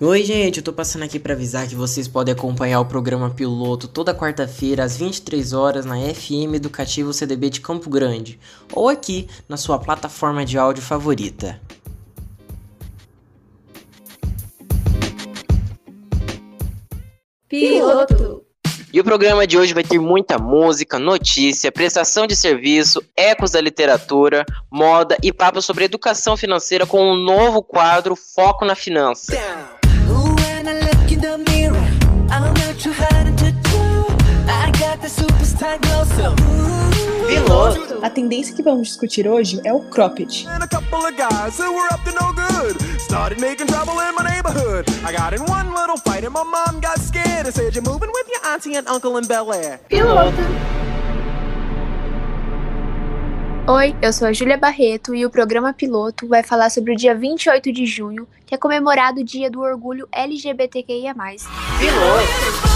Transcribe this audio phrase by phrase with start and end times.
[0.00, 3.86] Oi, gente, eu tô passando aqui para avisar que vocês podem acompanhar o programa piloto
[3.86, 8.40] toda quarta-feira às 23 horas na FM Educativo CDB de Campo Grande
[8.72, 11.60] ou aqui na sua plataforma de áudio favorita.
[17.48, 18.42] Piloto.
[18.92, 23.60] E o programa de hoje vai ter muita música, notícia, prestação de serviço, ecos da
[23.60, 29.36] literatura, moda e papo sobre educação financeira com um novo quadro Foco na Finança.
[37.26, 37.98] Piloto.
[38.02, 40.46] A tendência que vamos discutir hoje é o cropped.
[49.88, 50.36] Piloto.
[53.66, 57.14] Oi, eu sou a Júlia Barreto e o programa Piloto vai falar sobre o dia
[57.14, 61.14] 28 de junho, que é comemorado o Dia do Orgulho LGBTQIA+.
[61.14, 62.73] Piloto.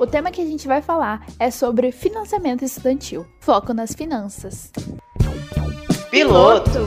[0.00, 3.26] O tema que a gente vai falar é sobre financiamento estudantil.
[3.40, 4.70] Foco nas finanças.
[6.08, 6.86] Piloto.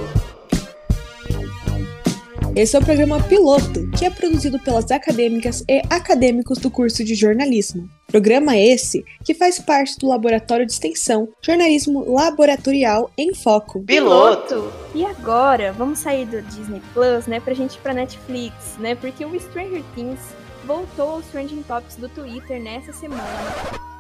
[2.56, 7.14] Esse é o programa Piloto, que é produzido pelas acadêmicas e acadêmicos do curso de
[7.14, 7.90] jornalismo.
[8.12, 13.84] Programa esse que faz parte do Laboratório de Extensão Jornalismo Laboratorial em Foco.
[13.84, 14.72] Piloto.
[14.94, 18.96] E agora, vamos sair do Disney Plus, né, pra gente ir pra Netflix, né?
[18.96, 20.20] Porque o Stranger Things
[20.66, 23.24] voltou aos trending topics do Twitter nessa semana.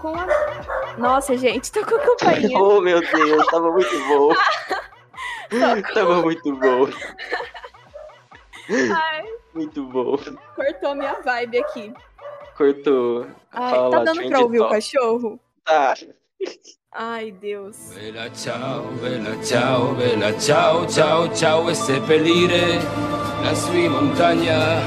[0.01, 0.27] Com a.
[0.97, 2.57] Nossa, gente, tô com a campainha.
[2.59, 4.33] oh, meu Deus, tava muito bom.
[5.93, 6.87] tava muito bom.
[8.93, 9.23] Ai,
[9.53, 10.17] Muito bom.
[10.55, 11.93] cortou minha vibe aqui.
[12.61, 13.25] Cortou.
[13.51, 14.73] Ai, tá dando pra ouvir o top.
[14.75, 15.39] cachorro?
[15.63, 15.95] Tá.
[16.91, 17.75] Ai, Deus.
[17.95, 22.75] Bella ciao, bella ciao, bella ciao, ciao, ciao e seppellire
[23.41, 24.79] la sua montagna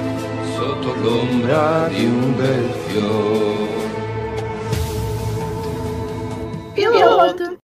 [0.54, 3.53] sotto l'ombra di un bel fiore.